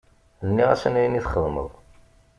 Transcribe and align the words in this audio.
Nniɣ-as 0.47 0.83
ayen 0.99 1.19
i 1.19 1.21
txedmeḍ. 1.25 1.69